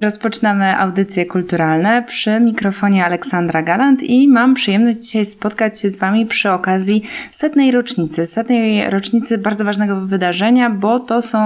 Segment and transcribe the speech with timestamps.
[0.00, 6.26] Rozpoczynamy audycje kulturalne przy mikrofonie Aleksandra Galant i mam przyjemność dzisiaj spotkać się z Wami
[6.26, 8.26] przy okazji setnej rocznicy.
[8.26, 11.38] Setnej rocznicy bardzo ważnego wydarzenia, bo to są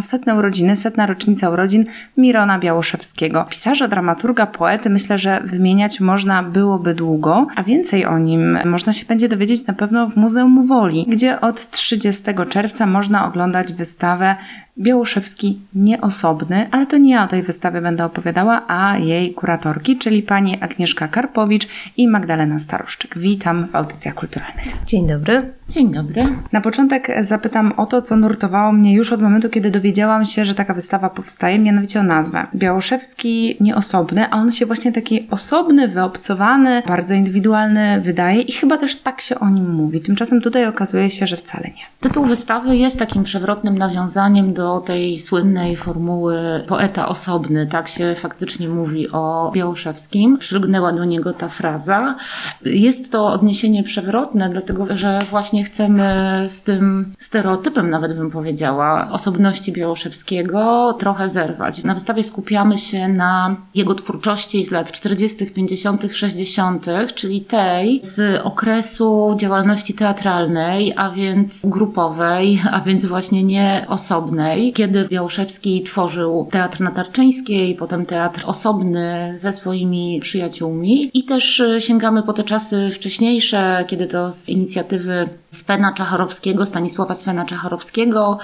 [0.00, 1.84] setne urodziny, setna rocznica urodzin
[2.16, 3.46] Mirona Białoszewskiego.
[3.50, 9.06] Pisarza, dramaturga, poety myślę, że wymieniać można byłoby długo, a więcej o nim można się
[9.06, 14.36] będzie dowiedzieć na pewno w Muzeum Woli, gdzie od 30 czerwca można oglądać wystawę
[14.78, 20.22] Białoszewski nieosobny, ale to nie ja o tej wystawie będę opowiadała, a jej kuratorki, czyli
[20.22, 23.18] pani Agnieszka Karpowicz i Magdalena Staroszczyk.
[23.18, 24.66] Witam w audycjach kulturalnych.
[24.86, 25.52] Dzień dobry.
[25.68, 26.28] Dzień dobry.
[26.52, 30.54] Na początek zapytam o to, co nurtowało mnie już od momentu, kiedy dowiedziałam się, że
[30.54, 32.46] taka wystawa powstaje, mianowicie o nazwę.
[32.54, 38.96] Białoszewski nieosobny, a on się właśnie taki osobny, wyobcowany, bardzo indywidualny wydaje i chyba też
[38.96, 40.00] tak się o nim mówi.
[40.00, 41.82] Tymczasem tutaj okazuje się, że wcale nie.
[42.00, 47.66] Tytuł wystawy jest takim przewrotnym nawiązaniem do tej słynnej formuły poeta osobny.
[47.66, 50.38] Tak się faktycznie mówi o Białoszewskim.
[50.38, 52.16] Przylgnęła do niego ta fraza.
[52.64, 56.14] Jest to odniesienie przewrotne, dlatego że właśnie chcemy
[56.46, 61.84] z tym stereotypem, nawet bym powiedziała, osobności Białoszewskiego trochę zerwać.
[61.84, 68.40] Na wystawie skupiamy się na jego twórczości z lat 40., 50., 60., czyli tej z
[68.42, 76.80] okresu działalności teatralnej, a więc grupowej, a więc właśnie nie osobnej, kiedy Białoszewski tworzył teatr
[76.80, 83.84] na Tarczyńskiej, potem teatr osobny ze swoimi przyjaciółmi i też sięgamy po te czasy wcześniejsze,
[83.88, 88.38] kiedy to z inicjatywy Svena Czacharowskiego, Stanisława Svena Czacharowskiego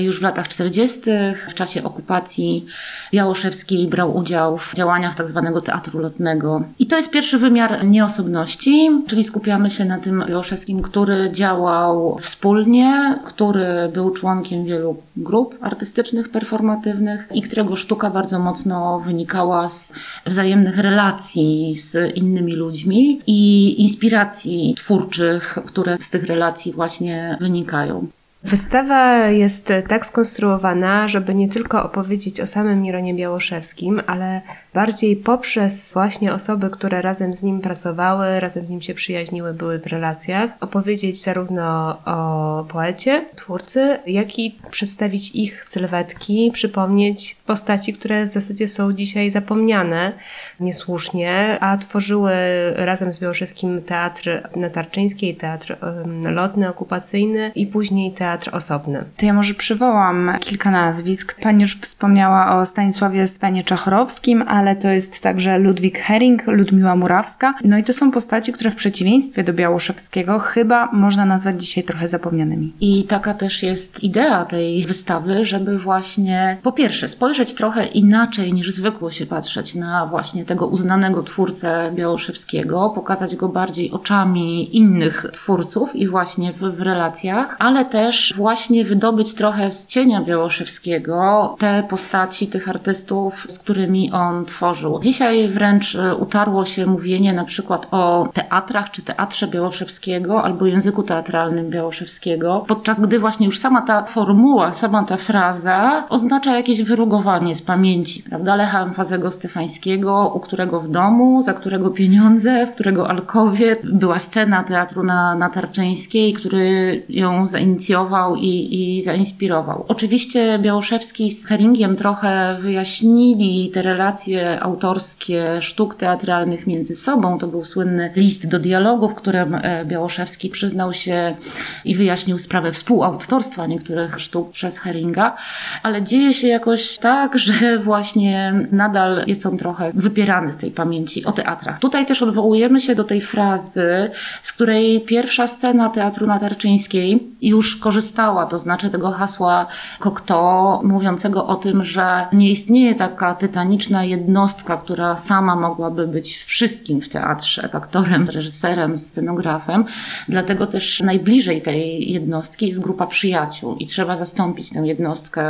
[0.00, 1.00] już w latach 40.
[1.48, 2.66] w czasie okupacji
[3.12, 6.62] Białoszewskiej brał udział w działaniach tak zwanego teatru lotnego.
[6.78, 13.18] I to jest pierwszy wymiar nieosobności, czyli skupiamy się na tym Białoszewskim, który działał wspólnie,
[13.24, 19.92] który był członkiem wielu grup artystycznych, performatywnych i którego sztuka bardzo mocno wynikała z
[20.26, 28.06] wzajemnych relacji z innymi ludźmi i inspiracji twórczych, które z tych relacji właśnie wynikają.
[28.42, 34.40] Wystawa jest tak skonstruowana, żeby nie tylko opowiedzieć o samym Mironie Białoszewskim, ale
[34.76, 39.78] bardziej poprzez właśnie osoby, które razem z nim pracowały, razem z nim się przyjaźniły, były
[39.78, 48.24] w relacjach, opowiedzieć zarówno o poecie, twórcy, jak i przedstawić ich sylwetki, przypomnieć postaci, które
[48.24, 50.12] w zasadzie są dzisiaj zapomniane
[50.60, 52.32] niesłusznie, a tworzyły
[52.76, 55.76] razem z Białoszewskim teatr Natarczyńskiej, teatr
[56.22, 59.04] lotny, okupacyjny i później teatr osobny.
[59.16, 61.40] To ja może przywołam kilka nazwisk.
[61.42, 67.54] Pani już wspomniała o Stanisławie Spenie Czachorowskim, ale to jest także Ludwik Hering, Ludmiła Murawska.
[67.64, 72.08] No i to są postaci, które w przeciwieństwie do Białoszewskiego chyba można nazwać dzisiaj trochę
[72.08, 72.72] zapomnianymi.
[72.80, 78.70] I taka też jest idea tej wystawy, żeby właśnie po pierwsze spojrzeć trochę inaczej niż
[78.70, 85.96] zwykło się patrzeć na właśnie tego uznanego twórcę Białoszewskiego, pokazać go bardziej oczami innych twórców
[85.96, 92.46] i właśnie w, w relacjach, ale też właśnie wydobyć trochę z cienia Białoszewskiego te postaci
[92.46, 94.55] tych artystów, z którymi on tworzył.
[95.00, 101.70] Dzisiaj wręcz utarło się mówienie na przykład o teatrach czy teatrze Białoszewskiego albo języku teatralnym
[101.70, 107.62] Białoszewskiego, podczas gdy właśnie już sama ta formuła, sama ta fraza oznacza jakieś wyrugowanie z
[107.62, 108.56] pamięci, prawda?
[108.56, 114.64] Lecha Emfazego Stefańskiego, u którego w domu, za którego pieniądze, w którego alkowie była scena
[114.64, 119.84] teatru na, na Tarczyńskiej, który ją zainicjował i, i zainspirował.
[119.88, 127.38] Oczywiście Białoszewski z Heringiem trochę wyjaśnili te relacje autorskie sztuk teatralnych między sobą.
[127.38, 131.36] To był słynny list do dialogu, w którym Białoszewski przyznał się
[131.84, 135.36] i wyjaśnił sprawę współautorstwa niektórych sztuk przez Heringa,
[135.82, 141.24] ale dzieje się jakoś tak, że właśnie nadal jest on trochę wypierany z tej pamięci
[141.24, 141.78] o teatrach.
[141.78, 144.10] Tutaj też odwołujemy się do tej frazy,
[144.42, 149.66] z której pierwsza scena Teatru Natarczyńskiej już korzystała, to znaczy tego hasła
[150.00, 157.00] Cocteau, mówiącego o tym, że nie istnieje taka tytaniczna jednostka, która sama mogłaby być wszystkim
[157.00, 159.84] w teatrze, aktorem, reżyserem, scenografem.
[160.28, 165.44] Dlatego też najbliżej tej jednostki jest grupa przyjaciół i trzeba zastąpić tę jednostkę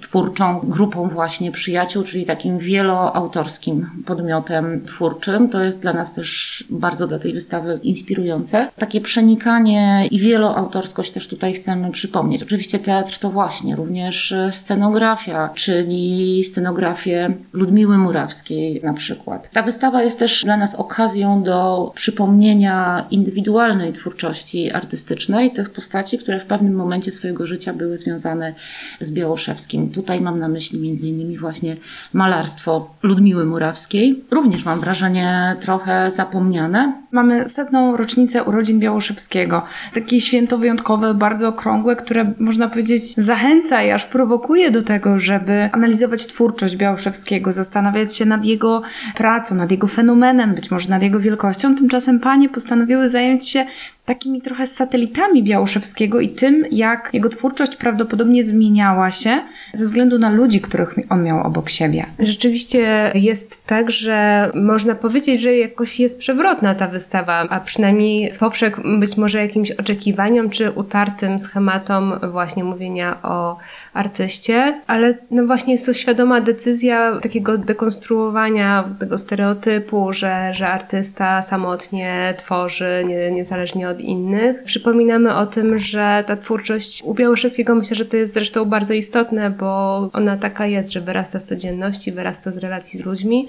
[0.00, 5.48] twórczą grupą właśnie przyjaciół, czyli takim wieloautorskim podmiotem twórczym.
[5.48, 8.68] To jest dla nas też bardzo dla tej wystawy inspirujące.
[8.76, 12.42] Takie przenikanie i wieloautorskość też tutaj chcemy przypomnieć.
[12.42, 19.50] Oczywiście teatr to właśnie również scenografia, czyli scenografię Ludmiły Murawy Murawskiej na przykład.
[19.50, 26.40] Ta wystawa jest też dla nas okazją do przypomnienia indywidualnej twórczości artystycznej tych postaci, które
[26.40, 28.54] w pewnym momencie swojego życia były związane
[29.00, 29.90] z Białoszewskim.
[29.90, 31.76] Tutaj mam na myśli innymi właśnie
[32.12, 34.24] malarstwo Ludmiły Murawskiej.
[34.30, 37.02] Również mam wrażenie trochę zapomniane.
[37.12, 39.62] Mamy setną rocznicę urodzin Białoszewskiego.
[39.94, 45.70] Takie święto wyjątkowe, bardzo okrągłe, które można powiedzieć zachęca i aż prowokuje do tego, żeby
[45.72, 48.82] analizować twórczość Białoszewskiego, zastanawiać się nad jego
[49.14, 51.76] pracą, nad jego fenomenem, być może nad jego wielkością.
[51.76, 53.66] Tymczasem panie postanowiły zająć się
[54.08, 59.40] takimi trochę satelitami Białoszewskiego i tym, jak jego twórczość prawdopodobnie zmieniała się
[59.72, 62.06] ze względu na ludzi, których on miał obok siebie.
[62.18, 68.76] Rzeczywiście jest tak, że można powiedzieć, że jakoś jest przewrotna ta wystawa, a przynajmniej poprzek
[68.98, 73.56] być może jakimś oczekiwaniom czy utartym schematom właśnie mówienia o
[73.94, 81.42] artyście, ale no właśnie jest to świadoma decyzja takiego dekonstruowania tego stereotypu, że, że artysta
[81.42, 84.62] samotnie tworzy, nie, niezależnie od innych.
[84.64, 89.50] Przypominamy o tym, że ta twórczość u Białoszewskiego myślę, że to jest zresztą bardzo istotne,
[89.50, 93.48] bo ona taka jest, że wyrasta z codzienności, wyrasta z relacji z ludźmi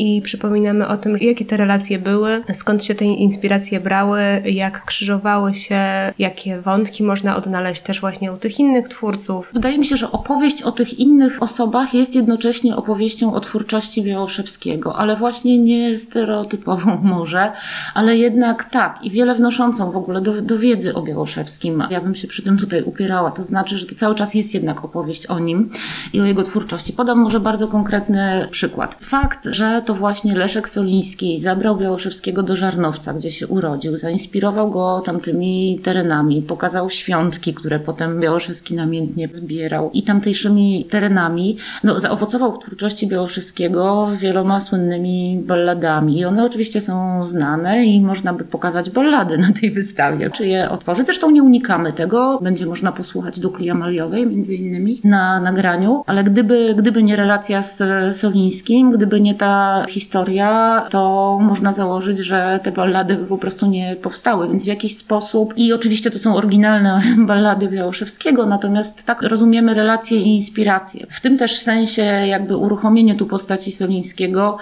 [0.00, 5.54] i przypominamy o tym, jakie te relacje były, skąd się te inspiracje brały, jak krzyżowały
[5.54, 5.80] się,
[6.18, 9.50] jakie wątki można odnaleźć też właśnie u tych innych twórców.
[9.52, 14.96] Wydaje mi się, że opowieść o tych innych osobach jest jednocześnie opowieścią o twórczości Białoszewskiego,
[14.96, 17.52] ale właśnie nie stereotypową może,
[17.94, 21.84] ale jednak tak i wiele wnoszącą w ogóle do, do wiedzy o Białoszewskim.
[21.90, 24.84] Ja bym się przy tym tutaj upierała, to znaczy, że to cały czas jest jednak
[24.84, 25.70] opowieść o nim
[26.12, 26.92] i o jego twórczości.
[26.92, 28.96] Podam może bardzo konkretny przykład.
[29.00, 35.02] Fakt, że to właśnie Leszek Soliński zabrał Białoszewskiego do Żarnowca, gdzie się urodził, zainspirował go
[35.04, 42.58] tamtymi terenami, pokazał świątki, które potem Białoszewski namiętnie zbierał i tamtejszymi terenami no, zaowocował w
[42.58, 46.18] twórczości Białoszewskiego wieloma słynnymi balladami.
[46.18, 50.70] I one oczywiście są znane i można by pokazać ballady na tej wystawie, czy je
[50.70, 51.06] otworzyć.
[51.06, 52.38] Zresztą nie unikamy tego.
[52.42, 57.82] Będzie można posłuchać Dukli Amaliowej między innymi na nagraniu, ale gdyby, gdyby nie relacja z
[58.16, 64.48] Solińskim, gdyby nie ta historia, to można założyć, że te ballady po prostu nie powstały,
[64.48, 70.18] więc w jakiś sposób i oczywiście to są oryginalne ballady Białoszewskiego, natomiast tak rozumiemy relacje
[70.18, 71.06] i inspiracje.
[71.10, 74.58] W tym też sensie jakby uruchomienie tu postaci Solińskiego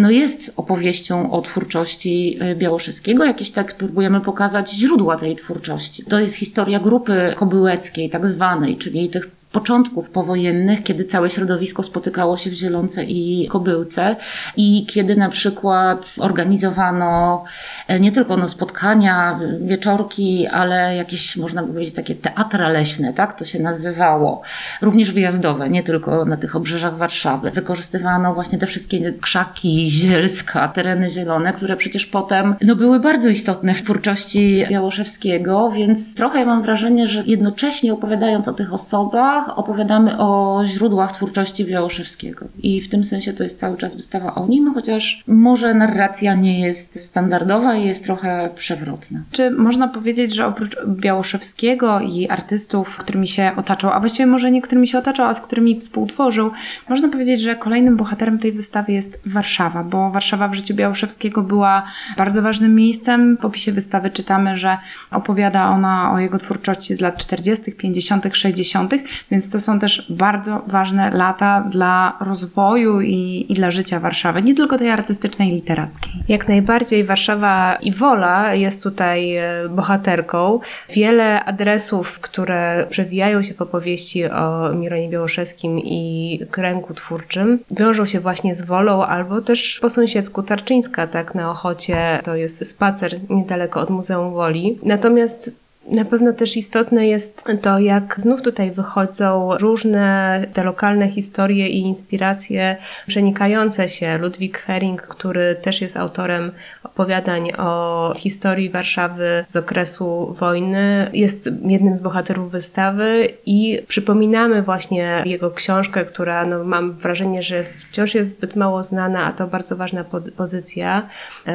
[0.00, 6.04] no jest opowieścią o twórczości Białoszewskiego, jakieś tak próbujemy pokazać źródła tej twórczości.
[6.04, 12.36] To jest historia grupy kobyłeckiej, tak zwanej, czyli tych początków powojennych, kiedy całe środowisko spotykało
[12.36, 14.16] się w Zielonce i Kobyłce
[14.56, 17.44] i kiedy na przykład organizowano
[17.88, 23.38] e, nie tylko no, spotkania, wieczorki, ale jakieś, można by powiedzieć, takie teatra leśne, tak
[23.38, 24.42] to się nazywało,
[24.82, 27.50] również wyjazdowe, nie tylko na tych obrzeżach Warszawy.
[27.50, 33.74] Wykorzystywano właśnie te wszystkie krzaki, zielska, tereny zielone, które przecież potem no, były bardzo istotne
[33.74, 40.18] w twórczości Białoszewskiego, więc trochę ja mam wrażenie, że jednocześnie opowiadając o tych osobach, opowiadamy
[40.18, 42.46] o źródłach twórczości Białoszewskiego.
[42.62, 46.60] I w tym sensie to jest cały czas wystawa o nim, chociaż może narracja nie
[46.60, 49.20] jest standardowa i jest trochę przewrotna.
[49.32, 54.62] Czy można powiedzieć, że oprócz Białoszewskiego i artystów, którymi się otaczał, a właściwie może nie
[54.62, 56.50] którymi się otaczał, a z którymi współtworzył,
[56.88, 61.82] można powiedzieć, że kolejnym bohaterem tej wystawy jest Warszawa, bo Warszawa w życiu Białoszewskiego była
[62.16, 63.36] bardzo ważnym miejscem.
[63.36, 64.78] W opisie wystawy czytamy, że
[65.10, 68.94] opowiada ona o jego twórczości z lat 40., 50., 60.,
[69.34, 74.54] więc to są też bardzo ważne lata dla rozwoju i, i dla życia Warszawy, nie
[74.54, 76.12] tylko tej artystycznej literackiej.
[76.28, 80.60] Jak najbardziej Warszawa i Wola jest tutaj e, bohaterką.
[80.90, 88.20] Wiele adresów, które przewijają się w opowieści o Mironie Białoszewskim i kręgu twórczym, wiążą się
[88.20, 92.20] właśnie z Wolą albo też po sąsiedzku Tarczyńska, tak na Ochocie.
[92.24, 94.78] To jest spacer niedaleko od Muzeum Woli.
[94.82, 101.68] Natomiast na pewno też istotne jest to, jak znów tutaj wychodzą różne te lokalne historie
[101.68, 102.76] i inspiracje
[103.06, 104.18] przenikające się.
[104.18, 111.96] Ludwik Hering, który też jest autorem opowiadań o historii Warszawy z okresu wojny, jest jednym
[111.96, 118.36] z bohaterów wystawy i przypominamy właśnie jego książkę, która no, mam wrażenie, że wciąż jest
[118.36, 120.04] zbyt mało znana, a to bardzo ważna
[120.36, 121.08] pozycja,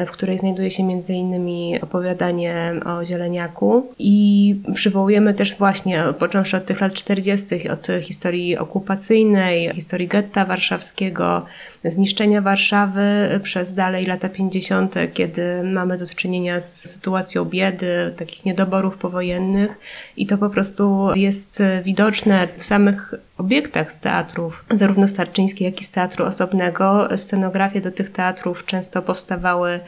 [0.06, 6.56] w której znajduje się między innymi opowiadanie o Zieleniaku i i przywołujemy też właśnie, począwszy
[6.56, 11.46] od tych lat 40., od historii okupacyjnej, historii getta warszawskiego,
[11.84, 18.98] zniszczenia Warszawy przez dalej lata 50., kiedy mamy do czynienia z sytuacją biedy, takich niedoborów
[18.98, 19.78] powojennych
[20.16, 25.84] i to po prostu jest widoczne w samych obiektach z teatrów, zarówno Starczyńskiej, jak i
[25.84, 27.08] z teatru osobnego.
[27.16, 29.80] Scenografie do tych teatrów często powstawały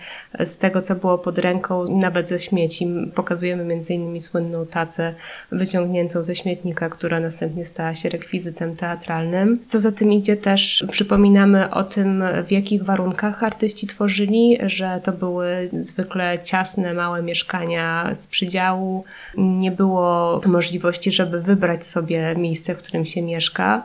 [0.44, 2.86] z tego, co było pod ręką, nawet ze śmieci.
[3.14, 4.20] Pokazujemy m.in.
[4.20, 5.14] słynną tacę
[5.52, 9.58] wyciągniętą ze śmietnika, która następnie stała się rekwizytem teatralnym.
[9.66, 15.12] Co za tym idzie też przypominamy o tym, w jakich warunkach artyści tworzyli, że to
[15.12, 19.04] były zwykle ciasne, małe mieszkania z przydziału.
[19.36, 23.82] Nie było możliwości, żeby wybrać sobie miejsce, w którym się mieszka.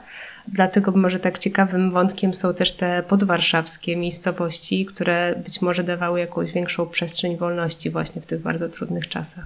[0.48, 6.52] Dlatego może tak ciekawym wątkiem są też te podwarszawskie miejscowości, które być może dawały jakąś
[6.52, 9.46] większą przestrzeń wolności właśnie w tych bardzo trudnych czasach.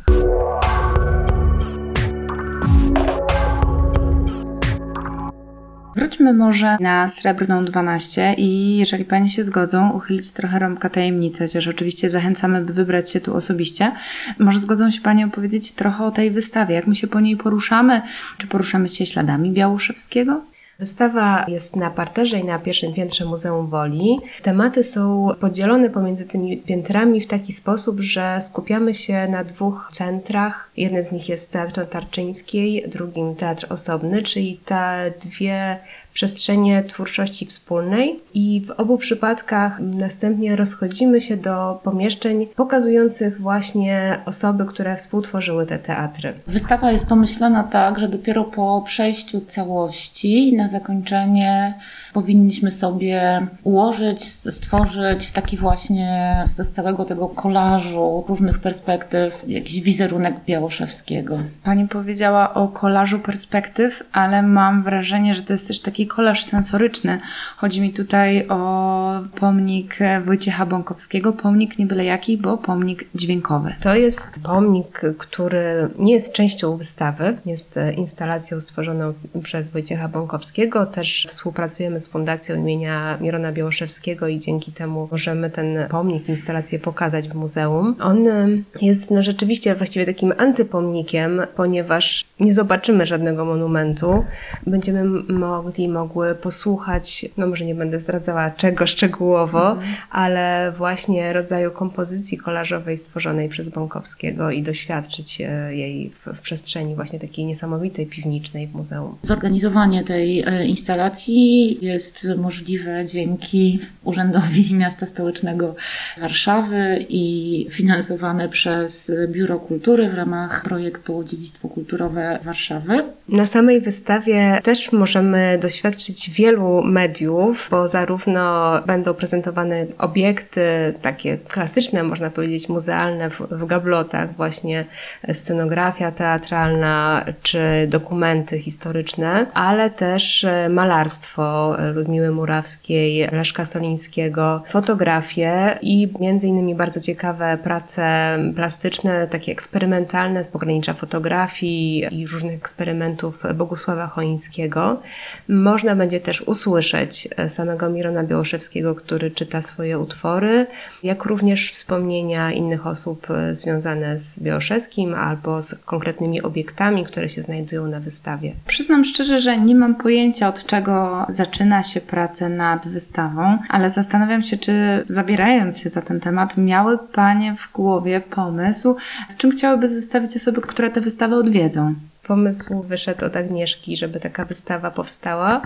[6.22, 11.68] Wróćmy może na Srebrną 12 i jeżeli Panie się zgodzą, uchylić trochę rąbka tajemnicy, chociaż
[11.68, 13.92] oczywiście zachęcamy, by wybrać się tu osobiście.
[14.40, 18.02] Może zgodzą się Panie opowiedzieć trochę o tej wystawie, jak my się po niej poruszamy?
[18.38, 20.42] Czy poruszamy się śladami Białoszewskiego?
[20.82, 24.20] Wystawa jest na parterze i na pierwszym piętrze Muzeum Woli.
[24.44, 30.72] Tematy są podzielone pomiędzy tymi piętrami w taki sposób, że skupiamy się na dwóch centrach.
[30.78, 35.78] Jednym z nich jest Teatr Tarczyńskiej, drugim Teatr Osobny, czyli te dwie
[36.14, 44.66] przestrzenie twórczości wspólnej i w obu przypadkach następnie rozchodzimy się do pomieszczeń pokazujących właśnie osoby,
[44.66, 46.34] które współtworzyły te teatry.
[46.48, 51.74] Wystawa jest pomyślana tak, że dopiero po przejściu całości na zakończenie
[52.14, 61.38] powinniśmy sobie ułożyć, stworzyć taki właśnie z całego tego kolażu różnych perspektyw jakiś wizerunek Białoszewskiego.
[61.64, 67.20] Pani powiedziała o kolażu perspektyw, ale mam wrażenie, że to jest też taki kolaż sensoryczny.
[67.58, 73.76] Chodzi mi tutaj o pomnik Wojciecha Bąkowskiego, pomnik nie byle jaki, bo pomnik dźwiękowy.
[73.82, 79.14] To jest pomnik, który nie jest częścią wystawy, jest instalacją stworzoną
[79.44, 80.51] przez Wojciecha Bąkowskiego.
[80.86, 87.30] Też współpracujemy z Fundacją imienia Mirona Białoszewskiego i dzięki temu możemy ten pomnik, instalację pokazać
[87.30, 87.96] w muzeum.
[88.00, 94.26] On y, jest no, rzeczywiście właściwie takim antypomnikiem, ponieważ nie zobaczymy żadnego monumentu.
[94.68, 95.04] Będziemy
[95.34, 99.96] mogli, mogły posłuchać, no może nie będę zdradzała czego szczegółowo, mhm.
[100.12, 106.96] ale właśnie rodzaju kompozycji kolażowej stworzonej przez Bąkowskiego i doświadczyć e, jej w, w przestrzeni
[106.96, 109.16] właśnie takiej niesamowitej piwniczej w muzeum.
[109.22, 111.78] Zorganizowanie tej instalacji.
[111.82, 115.76] Jest możliwe dzięki Urzędowi Miasta Stołecznego
[116.22, 123.04] Warszawy i finansowane przez Biuro Kultury w ramach projektu Dziedzictwo Kulturowe Warszawy.
[123.30, 130.62] Na samej wystawie też możemy doświadczyć wielu mediów, bo zarówno będą prezentowane obiekty
[131.02, 134.86] takie klasyczne, można powiedzieć, muzealne w, w gablotach, właśnie
[135.34, 146.48] scenografia teatralna czy dokumenty historyczne, ale też malarstwo Ludmiły Murawskiej, Leszka Solińskiego, fotografie i między
[146.48, 155.02] innymi bardzo ciekawe prace plastyczne, takie eksperymentalne z pogranicza fotografii i różnych eksperymentów Bogusława Choińskiego.
[155.50, 160.68] Można będzie też usłyszeć samego Mirona Białoszewskiego, który czyta swoje utwory,
[161.04, 167.88] jak również wspomnienia innych osób związane z Białoszewskim albo z konkretnymi obiektami, które się znajdują
[167.88, 168.54] na wystawie.
[168.68, 174.44] Przyznam szczerze, że nie mam pojęcia od czego zaczyna się pracę nad wystawą, ale zastanawiam
[174.44, 178.96] się, czy zabierając się za ten temat, miały Panie w głowie pomysł,
[179.28, 181.96] z czym chciałyby zestawić osoby, które tę wystawę odwiedzą?
[182.24, 185.62] Pomysł wyszedł od Agnieszki, żeby taka wystawa powstała.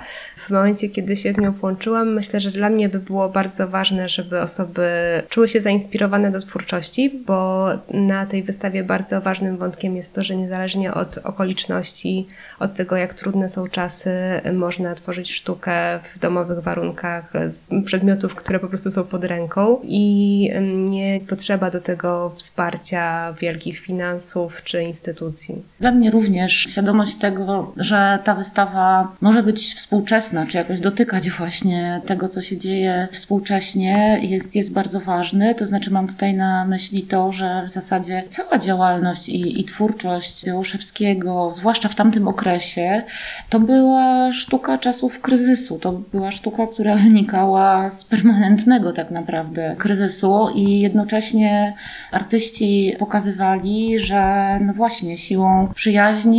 [0.47, 4.09] W momencie, kiedy się w nią włączyłam, myślę, że dla mnie by było bardzo ważne,
[4.09, 4.87] żeby osoby
[5.29, 10.35] czuły się zainspirowane do twórczości, bo na tej wystawie bardzo ważnym wątkiem jest to, że
[10.35, 12.27] niezależnie od okoliczności,
[12.59, 14.11] od tego, jak trudne są czasy,
[14.53, 20.51] można tworzyć sztukę w domowych warunkach z przedmiotów, które po prostu są pod ręką i
[20.89, 25.63] nie potrzeba do tego wsparcia wielkich finansów czy instytucji.
[25.79, 32.01] Dla mnie również świadomość tego, że ta wystawa może być współczesna, czy jakoś dotykać właśnie
[32.05, 35.55] tego, co się dzieje współcześnie, jest, jest bardzo ważny.
[35.55, 40.45] To znaczy, mam tutaj na myśli to, że w zasadzie cała działalność i, i twórczość
[40.45, 43.01] Białoszewskiego, zwłaszcza w tamtym okresie,
[43.49, 45.79] to była sztuka czasów kryzysu.
[45.79, 51.73] To była sztuka, która wynikała z permanentnego tak naprawdę kryzysu i jednocześnie
[52.11, 56.34] artyści pokazywali, że no właśnie siłą przyjaźni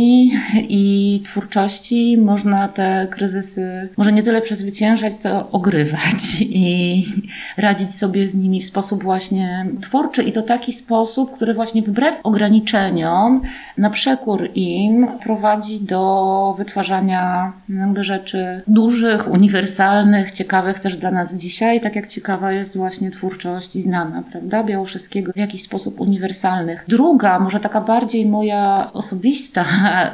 [0.69, 7.05] i twórczości można te kryzysy może nie tyle przezwyciężać, co ogrywać i
[7.57, 12.19] radzić sobie z nimi w sposób właśnie twórczy i to taki sposób, który właśnie wbrew
[12.23, 13.41] ograniczeniom,
[13.77, 21.81] na przekór im prowadzi do wytwarzania jakby rzeczy dużych, uniwersalnych, ciekawych też dla nas dzisiaj,
[21.81, 26.85] tak jak ciekawa jest właśnie twórczość i znana, prawda, Białoszewskiego w jakiś sposób uniwersalnych.
[26.87, 29.65] Druga, może taka bardziej moja osobista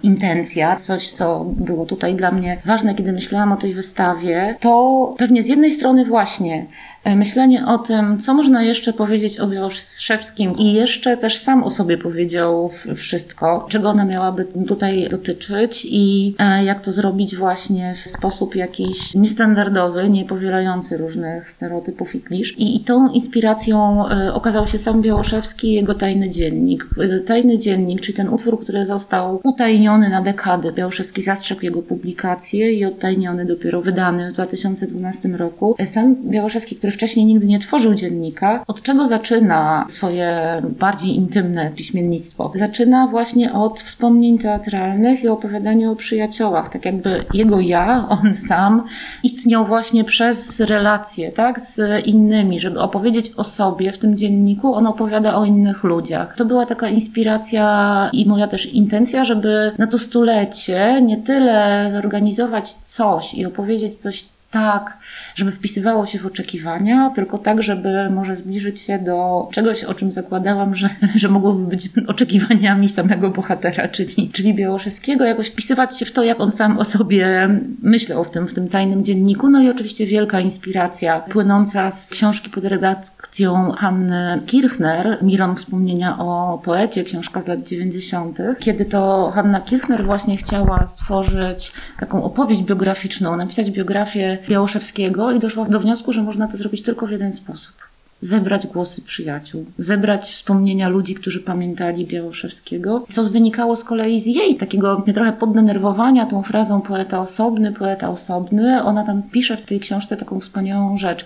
[0.04, 5.44] intencja, coś co było tutaj dla mnie ważne, kiedy myślałam o tej wystawie, to pewnie
[5.44, 6.66] z jednej strony właśnie
[7.06, 11.98] myślenie o tym, co można jeszcze powiedzieć o Białoszewskim i jeszcze też sam o sobie
[11.98, 18.56] powiedział wszystko, czego ona miałaby tutaj dotyczyć i e, jak to zrobić właśnie w sposób
[18.56, 22.58] jakiś niestandardowy, nie powielający różnych stereotypów i klisz.
[22.58, 26.86] I, i tą inspiracją e, okazał się sam Białoszewski i jego tajny dziennik.
[27.00, 30.72] E, tajny dziennik, czyli ten utwór, który został utajniony na dekady.
[30.72, 35.76] Białoszewski zastrzegł jego publikację i odtajniony dopiero wydany w 2012 roku.
[35.86, 42.52] Sam Białoszewski, który wcześniej nigdy nie tworzył dziennika, od czego zaczyna swoje bardziej intymne piśmiennictwo?
[42.56, 48.84] Zaczyna właśnie od wspomnień teatralnych i opowiadania o przyjaciołach, tak jakby jego ja, on sam,
[49.24, 54.88] istniał właśnie przez relacje, tak, z innymi, żeby opowiedzieć o sobie w tym dzienniku, on
[54.88, 56.36] opowiada o innych ludziach.
[56.36, 62.74] To była taka inspiracja i moja też intencja, żeby na to stulecie nie tyle zorganizować
[62.74, 64.98] coś i opowiedzieć coś tak,
[65.36, 70.12] żeby wpisywało się w oczekiwania, tylko tak, żeby może zbliżyć się do czegoś, o czym
[70.12, 76.12] zakładałam, że, że mogłoby być oczekiwaniami samego bohatera, czyli, czyli Białoszewskiego, jakoś wpisywać się w
[76.12, 77.50] to, jak on sam o sobie
[77.82, 79.50] myślał w tym, w tym tajnym dzienniku.
[79.50, 86.62] No i oczywiście wielka inspiracja płynąca z książki pod redakcją Hanny Kirchner, Miron Wspomnienia o
[86.66, 93.38] poecie, książka z lat 90., kiedy to Hanna Kirchner właśnie chciała stworzyć taką opowieść biograficzną,
[93.38, 97.76] napisać biografię Białoszewskiego i doszła do wniosku, że można to zrobić tylko w jeden sposób.
[98.22, 104.56] Zebrać głosy przyjaciół, zebrać wspomnienia ludzi, którzy pamiętali Białoszewskiego, co wynikało z kolei z jej
[104.56, 108.84] takiego trochę poddenerwowania tą frazą poeta osobny, poeta osobny.
[108.84, 111.26] Ona tam pisze w tej książce taką wspaniałą rzecz,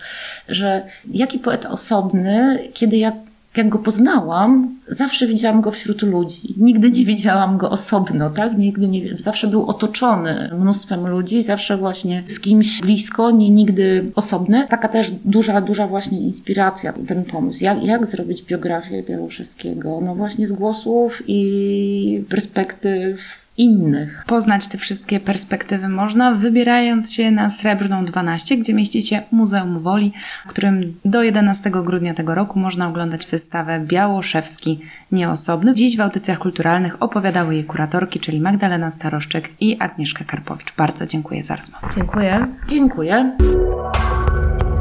[0.49, 3.11] że jaki poeta osobny, kiedy ja
[3.57, 6.55] jak go poznałam, zawsze widziałam go wśród ludzi.
[6.57, 8.57] Nigdy nie widziałam go osobno, tak?
[8.57, 14.67] Nigdy nie, zawsze był otoczony mnóstwem ludzi, zawsze właśnie z kimś blisko, nie nigdy osobny.
[14.69, 17.63] Taka też duża, duża właśnie inspiracja, ten pomysł.
[17.63, 20.01] Jak, jak zrobić biografię Białoszewskiego?
[20.01, 24.23] No właśnie z głosów i perspektyw innych.
[24.27, 30.13] Poznać te wszystkie perspektywy można, wybierając się na Srebrną 12, gdzie mieści się Muzeum Woli,
[30.45, 34.79] w którym do 11 grudnia tego roku można oglądać wystawę Białoszewski
[35.11, 35.73] Nieosobny.
[35.73, 40.75] Dziś w audycjach kulturalnych opowiadały jej kuratorki, czyli Magdalena Staroszczek i Agnieszka Karpowicz.
[40.77, 41.87] Bardzo dziękuję za rozmowę.
[41.95, 42.47] Dziękuję.
[42.67, 43.37] Dziękuję.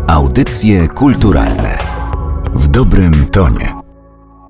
[0.09, 1.79] Audycje kulturalne
[2.55, 3.86] w dobrym tonie.